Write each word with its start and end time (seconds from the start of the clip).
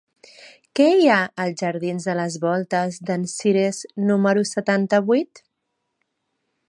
Què 0.77 0.85
hi 0.99 1.03
ha 1.09 1.17
als 1.43 1.59
jardins 1.65 2.07
de 2.09 2.15
les 2.19 2.37
Voltes 2.45 2.97
d'en 3.11 3.27
Cirés 3.35 3.83
número 4.09 4.47
setanta-vuit? 4.53 5.43